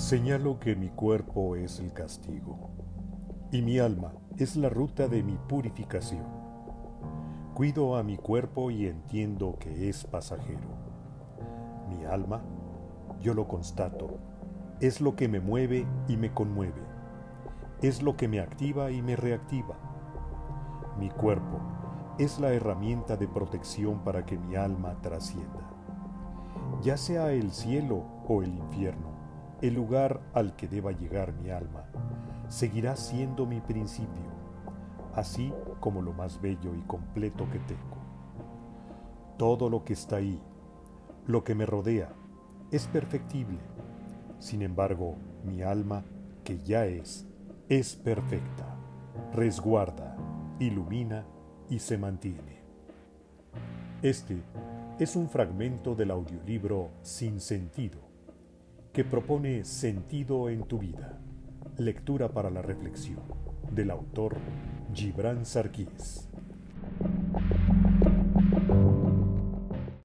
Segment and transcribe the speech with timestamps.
[0.00, 2.70] Señalo que mi cuerpo es el castigo
[3.52, 6.24] y mi alma es la ruta de mi purificación.
[7.52, 10.70] Cuido a mi cuerpo y entiendo que es pasajero.
[11.90, 12.40] Mi alma,
[13.20, 14.18] yo lo constato,
[14.80, 16.82] es lo que me mueve y me conmueve.
[17.82, 19.76] Es lo que me activa y me reactiva.
[20.98, 21.60] Mi cuerpo
[22.18, 25.70] es la herramienta de protección para que mi alma trascienda.
[26.80, 29.19] Ya sea el cielo o el infierno,
[29.62, 31.84] el lugar al que deba llegar mi alma,
[32.48, 34.30] seguirá siendo mi principio,
[35.14, 37.98] así como lo más bello y completo que tengo.
[39.36, 40.40] Todo lo que está ahí,
[41.26, 42.08] lo que me rodea,
[42.70, 43.58] es perfectible.
[44.38, 46.04] Sin embargo, mi alma,
[46.42, 47.26] que ya es,
[47.68, 48.76] es perfecta,
[49.34, 50.16] resguarda,
[50.58, 51.26] ilumina
[51.68, 52.60] y se mantiene.
[54.00, 54.42] Este
[54.98, 58.09] es un fragmento del audiolibro Sin Sentido
[58.92, 61.18] que propone sentido en tu vida.
[61.78, 63.20] Lectura para la reflexión
[63.70, 64.36] del autor
[64.92, 66.29] Gibran Sarkis.